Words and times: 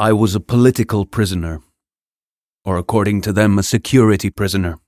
I 0.00 0.14
was 0.14 0.34
a 0.34 0.40
political 0.40 1.04
prisoner, 1.04 1.60
or 2.64 2.78
according 2.78 3.20
to 3.20 3.34
them, 3.34 3.58
a 3.58 3.62
security 3.62 4.30
prisoner. 4.30 4.78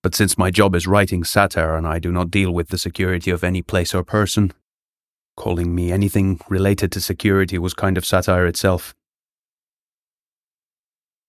But 0.00 0.14
since 0.14 0.38
my 0.38 0.52
job 0.52 0.76
is 0.76 0.86
writing 0.86 1.24
satire 1.24 1.74
and 1.74 1.84
I 1.84 1.98
do 1.98 2.12
not 2.12 2.30
deal 2.30 2.52
with 2.52 2.68
the 2.68 2.78
security 2.78 3.32
of 3.32 3.42
any 3.42 3.62
place 3.62 3.92
or 3.92 4.04
person, 4.04 4.52
calling 5.36 5.74
me 5.74 5.90
anything 5.90 6.38
related 6.48 6.92
to 6.92 7.00
security 7.00 7.58
was 7.58 7.74
kind 7.74 7.98
of 7.98 8.06
satire 8.06 8.46
itself. 8.46 8.94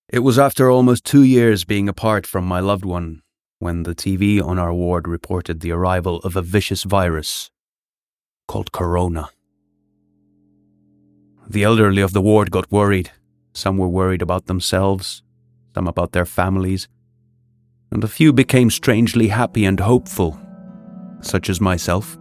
It 0.07 0.19
was 0.19 0.37
after 0.37 0.69
almost 0.69 1.03
two 1.03 1.23
years 1.23 1.63
being 1.63 1.89
apart 1.89 2.27
from 2.27 2.45
my 2.45 2.59
loved 2.59 2.85
one 2.85 3.23
when 3.57 3.81
the 3.81 3.95
TV 3.95 4.39
on 4.39 4.59
our 4.59 4.71
ward 4.71 5.07
reported 5.07 5.61
the 5.61 5.71
arrival 5.71 6.17
of 6.17 6.35
a 6.35 6.43
vicious 6.43 6.83
virus 6.83 7.49
called 8.47 8.71
Corona. 8.71 9.29
The 11.47 11.63
elderly 11.63 12.01
of 12.01 12.13
the 12.13 12.21
ward 12.21 12.51
got 12.51 12.71
worried. 12.71 13.11
Some 13.53 13.77
were 13.77 13.87
worried 13.87 14.21
about 14.21 14.47
themselves, 14.47 15.21
some 15.73 15.87
about 15.87 16.11
their 16.11 16.25
families, 16.25 16.87
and 17.91 18.03
a 18.03 18.07
few 18.07 18.33
became 18.33 18.69
strangely 18.69 19.27
happy 19.27 19.65
and 19.65 19.79
hopeful, 19.79 20.39
such 21.21 21.49
as 21.49 21.61
myself. 21.61 22.17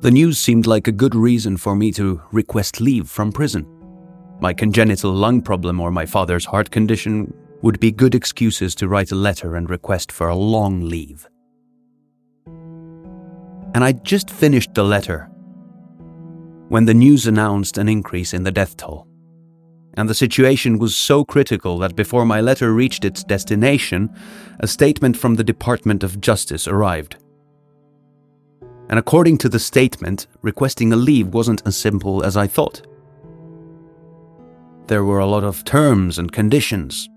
The 0.00 0.10
news 0.10 0.38
seemed 0.38 0.66
like 0.66 0.86
a 0.86 0.92
good 0.92 1.14
reason 1.14 1.56
for 1.56 1.74
me 1.74 1.90
to 1.92 2.22
request 2.30 2.80
leave 2.80 3.08
from 3.08 3.32
prison. 3.32 3.66
My 4.40 4.52
congenital 4.54 5.10
lung 5.12 5.42
problem 5.42 5.80
or 5.80 5.90
my 5.90 6.06
father's 6.06 6.44
heart 6.44 6.70
condition 6.70 7.34
would 7.62 7.80
be 7.80 7.90
good 7.90 8.14
excuses 8.14 8.76
to 8.76 8.86
write 8.86 9.10
a 9.10 9.16
letter 9.16 9.56
and 9.56 9.68
request 9.68 10.12
for 10.12 10.28
a 10.28 10.36
long 10.36 10.88
leave. 10.88 11.26
And 13.74 13.82
I'd 13.82 14.04
just 14.04 14.30
finished 14.30 14.74
the 14.74 14.84
letter 14.84 15.28
when 16.68 16.84
the 16.84 16.94
news 16.94 17.26
announced 17.26 17.78
an 17.78 17.88
increase 17.88 18.34
in 18.34 18.42
the 18.44 18.52
death 18.52 18.76
toll. 18.76 19.06
And 19.94 20.08
the 20.08 20.14
situation 20.14 20.78
was 20.78 20.94
so 20.94 21.24
critical 21.24 21.78
that 21.78 21.96
before 21.96 22.24
my 22.24 22.40
letter 22.40 22.72
reached 22.72 23.04
its 23.04 23.24
destination, 23.24 24.14
a 24.60 24.68
statement 24.68 25.16
from 25.16 25.34
the 25.34 25.44
Department 25.44 26.04
of 26.04 26.20
Justice 26.20 26.68
arrived. 26.68 27.16
And 28.90 28.98
according 28.98 29.38
to 29.38 29.48
the 29.48 29.58
statement, 29.58 30.28
requesting 30.42 30.92
a 30.92 30.96
leave 30.96 31.28
wasn't 31.28 31.66
as 31.66 31.76
simple 31.76 32.22
as 32.22 32.36
I 32.36 32.46
thought. 32.46 32.86
There 34.86 35.04
were 35.04 35.18
a 35.18 35.26
lot 35.26 35.44
of 35.44 35.64
terms 35.64 36.18
and 36.18 36.32
conditions. 36.32 37.08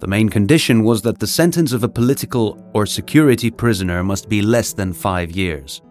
The 0.00 0.06
main 0.06 0.28
condition 0.28 0.84
was 0.84 1.02
that 1.02 1.18
the 1.18 1.26
sentence 1.26 1.72
of 1.72 1.84
a 1.84 1.88
political 1.88 2.62
or 2.74 2.86
security 2.86 3.50
prisoner 3.50 4.04
must 4.04 4.28
be 4.28 4.42
less 4.42 4.72
than 4.72 4.92
five 4.92 5.30
years. 5.30 5.82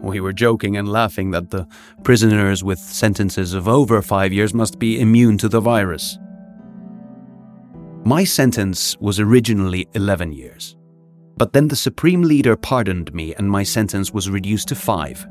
We 0.00 0.20
were 0.20 0.32
joking 0.32 0.76
and 0.76 0.88
laughing 0.88 1.32
that 1.32 1.50
the 1.50 1.66
prisoners 2.04 2.62
with 2.62 2.78
sentences 2.78 3.54
of 3.54 3.68
over 3.68 4.00
five 4.02 4.32
years 4.32 4.54
must 4.54 4.78
be 4.78 5.00
immune 5.00 5.38
to 5.38 5.48
the 5.48 5.60
virus. 5.60 6.18
My 8.04 8.24
sentence 8.24 8.96
was 9.00 9.20
originally 9.20 9.88
11 9.94 10.32
years, 10.32 10.76
but 11.36 11.52
then 11.52 11.68
the 11.68 11.76
Supreme 11.76 12.22
Leader 12.22 12.56
pardoned 12.56 13.12
me 13.12 13.34
and 13.34 13.50
my 13.50 13.62
sentence 13.62 14.12
was 14.12 14.30
reduced 14.30 14.68
to 14.68 14.74
five. 14.74 15.26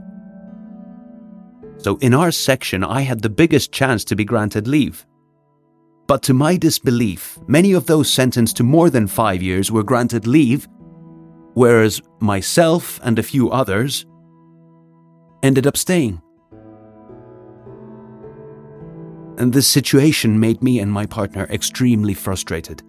So 1.77 1.97
in 1.97 2.13
our 2.13 2.31
section, 2.31 2.83
I 2.83 3.01
had 3.01 3.21
the 3.21 3.29
biggest 3.29 3.71
chance 3.71 4.03
to 4.05 4.15
be 4.15 4.25
granted 4.25 4.67
leave. 4.67 5.05
But 6.07 6.23
to 6.23 6.33
my 6.33 6.57
disbelief, 6.57 7.37
many 7.47 7.73
of 7.73 7.85
those 7.85 8.11
sentenced 8.11 8.57
to 8.57 8.63
more 8.63 8.89
than 8.89 9.07
five 9.07 9.41
years 9.41 9.71
were 9.71 9.83
granted 9.83 10.25
leave, 10.25 10.67
whereas 11.53 12.01
myself 12.19 12.99
and 13.03 13.19
a 13.19 13.23
few 13.23 13.49
others 13.49 14.05
ended 15.47 15.65
up 15.65 15.77
staying. 15.77 16.21
And 19.37 19.53
this 19.53 19.67
situation 19.67 20.39
made 20.39 20.61
me 20.61 20.79
and 20.79 20.91
my 20.91 21.05
partner 21.05 21.45
extremely 21.49 22.13
frustrated. 22.13 22.83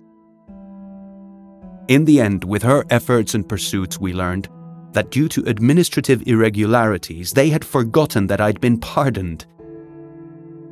In 1.88 2.05
the 2.05 2.21
end, 2.21 2.44
with 2.44 2.62
her 2.62 2.84
efforts 2.91 3.34
and 3.34 3.49
pursuits, 3.49 3.99
we 3.99 4.12
learned 4.12 4.49
that 4.93 5.10
due 5.10 5.28
to 5.28 5.43
administrative 5.49 6.22
irregularities, 6.27 7.33
they 7.33 7.49
had 7.49 7.65
forgotten 7.65 8.27
that 8.27 8.41
I'd 8.41 8.60
been 8.60 8.78
pardoned 8.78 9.47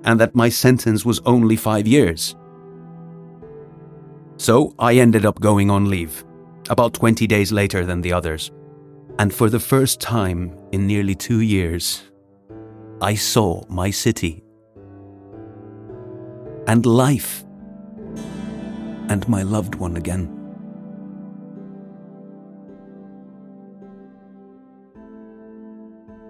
and 0.05 0.21
that 0.21 0.35
my 0.35 0.49
sentence 0.49 1.05
was 1.05 1.21
only 1.25 1.57
five 1.57 1.87
years. 1.87 2.35
So 4.39 4.75
I 4.79 4.95
ended 4.95 5.25
up 5.25 5.41
going 5.41 5.71
on 5.71 5.91
leave, 5.91 6.25
about 6.69 6.95
20 6.95 7.27
days 7.27 7.53
later 7.53 7.85
than 7.85 8.01
the 8.01 8.13
others. 8.13 8.51
And 9.19 9.33
for 9.33 9.49
the 9.49 9.61
first 9.61 10.01
time 10.01 10.57
in 10.73 10.87
nearly 10.87 11.15
two 11.15 11.41
years, 11.41 12.03
I 13.01 13.15
saw 13.15 13.65
my 13.69 13.91
city 13.91 14.43
and 16.67 16.85
life 16.85 17.45
and 19.09 19.27
my 19.29 19.43
loved 19.43 19.77
one 19.77 19.97
again. 19.97 20.33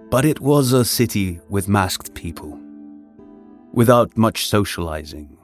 But 0.09 0.23
it 0.23 0.39
was 0.39 0.71
a 0.71 0.85
city 0.85 1.41
with 1.49 1.67
masked 1.67 2.13
people, 2.13 2.57
without 3.73 4.17
much 4.17 4.47
socializing, 4.47 5.37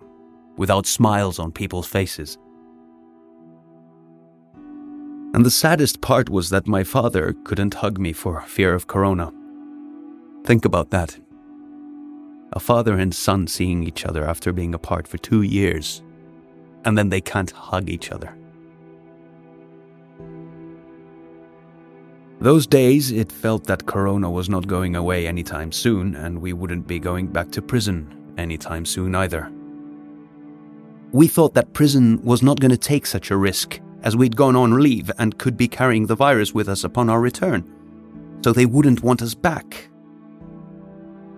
without 0.56 0.86
smiles 0.86 1.40
on 1.40 1.52
people's 1.52 1.88
faces. 1.88 2.38
And 5.34 5.46
the 5.46 5.52
saddest 5.52 6.00
part 6.02 6.30
was 6.30 6.50
that 6.52 6.68
my 6.68 6.84
father 6.84 7.34
couldn't 7.44 7.74
hug 7.74 7.98
me 8.00 8.14
for 8.14 8.42
fear 8.42 8.74
of 8.74 8.88
corona. 8.88 9.32
Think 10.46 10.64
about 10.64 10.92
that. 10.92 11.18
A 12.54 12.60
father 12.60 12.94
and 13.00 13.14
son 13.16 13.48
seeing 13.48 13.84
each 13.84 14.06
other 14.06 14.26
after 14.26 14.54
being 14.54 14.76
apart 14.76 15.08
for 15.08 15.18
two 15.18 15.42
years, 15.42 16.04
and 16.86 16.96
then 16.96 17.10
they 17.10 17.22
can't 17.22 17.50
hug 17.50 17.90
each 17.90 18.12
other. 18.12 18.38
Those 22.40 22.68
days, 22.68 23.12
it 23.12 23.32
felt 23.32 23.64
that 23.68 23.86
Corona 23.86 24.30
was 24.30 24.50
not 24.50 24.68
going 24.68 24.98
away 24.98 25.26
anytime 25.28 25.72
soon, 25.72 26.14
and 26.16 26.42
we 26.42 26.52
wouldn't 26.52 26.86
be 26.86 27.00
going 27.00 27.28
back 27.28 27.50
to 27.52 27.62
prison 27.62 28.34
anytime 28.38 28.86
soon 28.86 29.16
either. 29.16 29.50
We 31.14 31.28
thought 31.28 31.54
that 31.54 31.72
prison 31.72 32.22
was 32.22 32.44
not 32.44 32.60
going 32.60 32.72
to 32.72 32.78
take 32.78 33.06
such 33.06 33.32
a 33.32 33.38
risk 33.38 33.80
as 34.04 34.16
we'd 34.16 34.36
gone 34.36 34.56
on 34.56 34.80
leave 34.80 35.10
and 35.18 35.38
could 35.38 35.58
be 35.58 35.68
carrying 35.68 36.06
the 36.06 36.16
virus 36.16 36.54
with 36.54 36.70
us 36.70 36.84
upon 36.84 37.10
our 37.10 37.22
return, 37.22 37.64
so 38.44 38.52
they 38.52 38.66
wouldn't 38.66 39.02
want 39.02 39.22
us 39.22 39.34
back. 39.34 39.90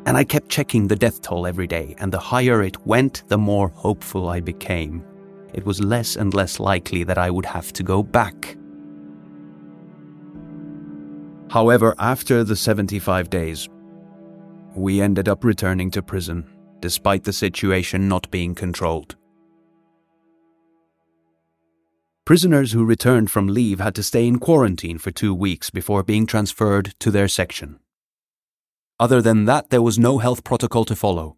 And 0.07 0.17
I 0.17 0.23
kept 0.23 0.49
checking 0.49 0.87
the 0.87 0.95
death 0.95 1.21
toll 1.21 1.47
every 1.47 1.67
day, 1.67 1.95
and 1.99 2.11
the 2.11 2.19
higher 2.19 2.61
it 2.61 2.85
went, 2.85 3.23
the 3.27 3.37
more 3.37 3.69
hopeful 3.69 4.29
I 4.29 4.39
became. 4.39 5.03
It 5.53 5.65
was 5.65 5.79
less 5.79 6.15
and 6.15 6.33
less 6.33 6.59
likely 6.59 7.03
that 7.05 7.17
I 7.17 7.31
would 7.31 7.45
have 7.45 7.71
to 7.73 7.83
go 7.83 8.03
back. 8.03 8.57
However, 11.49 11.95
after 11.97 12.43
the 12.43 12.55
75 12.55 13.29
days, 13.29 13.69
we 14.75 15.01
ended 15.01 15.29
up 15.29 15.43
returning 15.43 15.89
to 15.91 16.01
prison, 16.01 16.45
despite 16.81 17.23
the 17.23 17.33
situation 17.33 18.09
not 18.09 18.29
being 18.29 18.53
controlled. 18.53 19.15
Prisoners 22.25 22.71
who 22.71 22.83
returned 22.83 23.29
from 23.29 23.47
leave 23.47 23.79
had 23.79 23.93
to 23.93 24.01
stay 24.01 24.25
in 24.25 24.39
quarantine 24.39 24.97
for 24.97 25.11
two 25.11 25.31
weeks 25.31 25.69
before 25.69 26.01
being 26.01 26.25
transferred 26.25 26.95
to 26.99 27.11
their 27.11 27.27
section. 27.27 27.79
Other 28.99 29.21
than 29.21 29.45
that, 29.45 29.69
there 29.69 29.83
was 29.83 29.99
no 29.99 30.17
health 30.17 30.43
protocol 30.43 30.85
to 30.85 30.95
follow. 30.95 31.37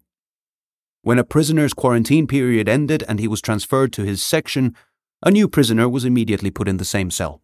When 1.02 1.18
a 1.18 1.24
prisoner's 1.24 1.74
quarantine 1.74 2.26
period 2.26 2.70
ended 2.70 3.04
and 3.06 3.20
he 3.20 3.28
was 3.28 3.42
transferred 3.42 3.92
to 3.92 4.02
his 4.02 4.22
section, 4.22 4.74
a 5.22 5.30
new 5.30 5.46
prisoner 5.46 5.90
was 5.90 6.06
immediately 6.06 6.50
put 6.50 6.68
in 6.68 6.78
the 6.78 6.86
same 6.86 7.10
cell. 7.10 7.42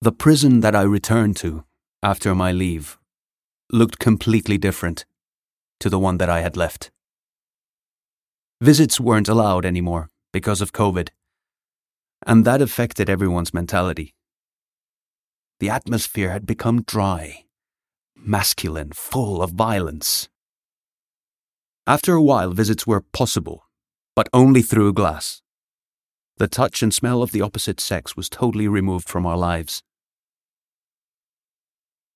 The 0.00 0.10
prison 0.10 0.58
that 0.58 0.74
I 0.74 0.82
returned 0.82 1.36
to 1.36 1.64
after 2.02 2.34
my 2.34 2.50
leave 2.50 2.98
looked 3.70 4.00
completely 4.00 4.58
different 4.58 5.04
to 5.78 5.88
the 5.88 6.00
one 6.00 6.18
that 6.18 6.28
I 6.28 6.40
had 6.40 6.56
left. 6.56 6.90
Visits 8.64 8.98
weren't 8.98 9.28
allowed 9.28 9.66
anymore 9.66 10.08
because 10.32 10.62
of 10.62 10.72
COVID, 10.72 11.10
and 12.26 12.46
that 12.46 12.62
affected 12.62 13.10
everyone's 13.10 13.52
mentality. 13.52 14.14
The 15.60 15.68
atmosphere 15.68 16.30
had 16.30 16.46
become 16.46 16.80
dry, 16.80 17.44
masculine, 18.16 18.92
full 18.92 19.42
of 19.42 19.50
violence. 19.50 20.30
After 21.86 22.14
a 22.14 22.22
while, 22.22 22.52
visits 22.52 22.86
were 22.86 23.02
possible, 23.02 23.66
but 24.16 24.30
only 24.32 24.62
through 24.62 24.94
glass. 24.94 25.42
The 26.38 26.48
touch 26.48 26.82
and 26.82 26.94
smell 26.94 27.22
of 27.22 27.32
the 27.32 27.42
opposite 27.42 27.80
sex 27.80 28.16
was 28.16 28.30
totally 28.30 28.66
removed 28.66 29.10
from 29.10 29.26
our 29.26 29.36
lives. 29.36 29.82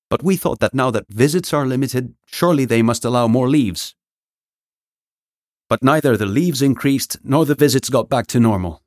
But 0.09 0.23
we 0.23 0.35
thought 0.35 0.61
that 0.61 0.73
now 0.73 0.89
that 0.89 1.05
visits 1.09 1.53
are 1.53 1.67
limited, 1.67 2.15
surely 2.25 2.65
they 2.65 2.81
must 2.81 3.05
allow 3.05 3.27
more 3.27 3.47
leaves. 3.47 3.93
But 5.69 5.83
neither 5.83 6.17
the 6.17 6.25
leaves 6.25 6.61
increased 6.61 7.17
nor 7.23 7.45
the 7.45 7.55
visits 7.55 7.89
got 7.89 8.09
back 8.09 8.25
to 8.27 8.39
normal. 8.39 8.81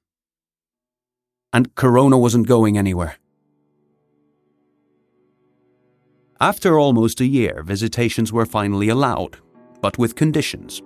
And 1.52 1.74
Corona 1.76 2.18
wasn't 2.18 2.48
going 2.48 2.76
anywhere. 2.76 3.16
After 6.40 6.76
almost 6.76 7.20
a 7.20 7.26
year, 7.26 7.62
visitations 7.62 8.32
were 8.32 8.46
finally 8.46 8.88
allowed, 8.88 9.38
but 9.80 9.96
with 9.96 10.16
conditions. 10.16 10.82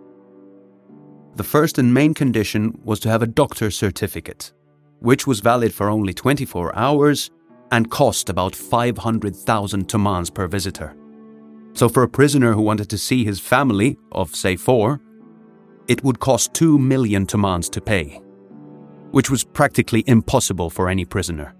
The 1.37 1.44
first 1.44 1.78
and 1.78 1.94
main 1.94 2.12
condition 2.12 2.78
was 2.84 3.00
to 3.00 3.08
have 3.08 3.22
a 3.22 3.26
doctor's 3.26 3.76
certificate, 3.76 4.52
which 5.00 5.26
was 5.26 5.40
valid 5.40 5.72
for 5.72 5.88
only 5.88 6.12
24 6.12 6.76
hours 6.76 7.31
and 7.72 7.90
cost 7.90 8.28
about 8.28 8.54
500,000 8.54 9.88
tomans 9.88 10.28
per 10.28 10.46
visitor. 10.46 10.94
So, 11.72 11.88
for 11.88 12.02
a 12.02 12.08
prisoner 12.08 12.52
who 12.52 12.62
wanted 12.62 12.90
to 12.90 12.99
see 12.99 13.25
his 13.25 13.40
family, 13.40 13.99
of 14.12 14.34
say 14.34 14.56
four, 14.56 15.00
it 15.88 16.03
would 16.03 16.19
cost 16.21 16.55
2 16.55 16.79
million 16.79 17.27
tomans 17.27 17.69
to 17.71 17.81
pay, 17.81 18.21
which 19.11 19.31
was 19.31 19.44
practically 19.44 20.03
impossible 20.06 20.71
for 20.71 20.88
any 20.88 21.05
prisoner. 21.05 21.55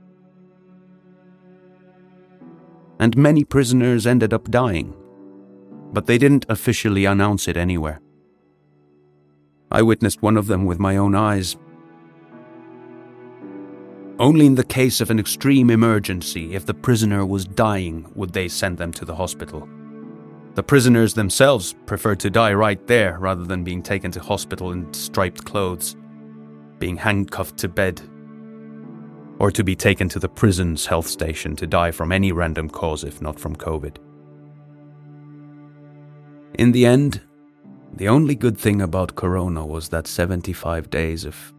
And 2.99 3.17
many 3.17 3.45
prisoners 3.45 4.07
ended 4.07 4.33
up 4.33 4.51
dying, 4.51 4.97
but 5.93 6.07
they 6.07 6.19
didn't 6.19 6.47
officially 6.49 7.05
announce 7.05 7.47
it 7.47 7.57
anywhere. 7.57 8.01
I 9.71 9.83
witnessed 9.83 10.23
one 10.23 10.37
of 10.37 10.47
them 10.47 10.65
with 10.65 10.79
my 10.79 10.97
own 10.97 11.15
eyes. 11.15 11.57
Only 14.19 14.47
in 14.47 14.55
the 14.55 14.65
case 14.65 15.01
of 15.01 15.11
an 15.11 15.19
extreme 15.19 15.71
emergency, 15.71 16.55
if 16.55 16.65
the 16.65 16.73
prisoner 16.73 17.27
was 17.27 17.45
dying, 17.45 18.11
would 18.15 18.33
they 18.33 18.49
send 18.49 18.79
them 18.79 18.93
to 18.93 19.05
the 19.05 19.15
hospital. 19.15 19.69
The 20.57 20.63
prisoners 20.63 21.13
themselves 21.13 21.75
preferred 21.85 22.19
to 22.21 22.31
die 22.31 22.55
right 22.55 22.85
there 22.87 23.19
rather 23.19 23.45
than 23.45 23.63
being 23.63 23.83
taken 23.83 24.11
to 24.13 24.21
hospital 24.21 24.73
in 24.73 24.91
striped 24.95 25.45
clothes, 25.45 25.97
being 26.79 26.97
handcuffed 26.97 27.59
to 27.59 27.69
bed, 27.69 28.01
or 29.39 29.51
to 29.51 29.63
be 29.63 29.77
taken 29.77 30.09
to 30.09 30.19
the 30.19 30.31
prison's 30.31 30.87
health 30.87 31.09
station 31.09 31.57
to 31.57 31.67
die 31.67 31.91
from 31.91 32.11
any 32.11 32.33
random 32.33 32.71
cause 32.71 33.05
if 33.05 33.21
not 33.21 33.39
from 33.39 33.55
COVID. 33.55 33.99
In 36.55 36.73
the 36.73 36.87
end, 36.87 37.21
the 37.93 38.09
only 38.09 38.35
good 38.35 38.57
thing 38.57 38.81
about 38.81 39.15
Corona 39.15 39.67
was 39.67 39.91
that 39.91 40.07
75 40.07 40.89
days 40.89 41.27
of 41.27 41.53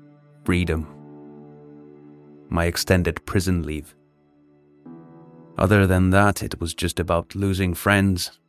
freedom. 0.43 0.87
My 2.49 2.65
extended 2.65 3.23
prison 3.27 3.61
leave. 3.61 3.93
Other 5.55 5.85
than 5.85 6.09
that, 6.09 6.41
it 6.41 6.59
was 6.59 6.73
just 6.73 6.99
about 6.99 7.35
losing 7.35 7.75
friends 7.75 8.39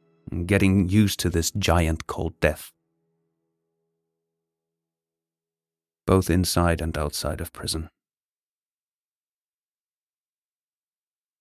getting 0.46 0.88
used 0.88 1.20
to 1.20 1.30
this 1.30 1.50
giant 1.50 2.06
cold 2.06 2.38
death. 2.40 2.72
Both 6.06 6.30
inside 6.30 6.80
and 6.80 6.96
outside 6.96 7.40
of 7.40 7.52
prison. 7.52 7.90